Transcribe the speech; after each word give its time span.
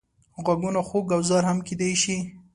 غږونه 0.45 0.81
خوږ 0.87 1.07
او 1.15 1.21
زهر 1.29 1.43
هم 1.49 1.59
کېدای 1.67 1.93
شي 2.01 2.17